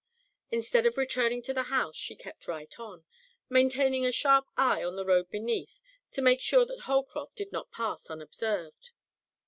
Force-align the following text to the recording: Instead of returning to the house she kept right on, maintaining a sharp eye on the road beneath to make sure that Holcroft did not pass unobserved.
Instead 0.49 0.87
of 0.87 0.97
returning 0.97 1.43
to 1.43 1.53
the 1.53 1.61
house 1.69 1.95
she 1.95 2.15
kept 2.15 2.47
right 2.47 2.79
on, 2.79 3.03
maintaining 3.49 4.03
a 4.03 4.11
sharp 4.11 4.47
eye 4.57 4.83
on 4.83 4.95
the 4.95 5.05
road 5.05 5.29
beneath 5.29 5.79
to 6.11 6.23
make 6.23 6.41
sure 6.41 6.65
that 6.65 6.79
Holcroft 6.85 7.35
did 7.35 7.51
not 7.51 7.69
pass 7.69 8.09
unobserved. 8.09 8.93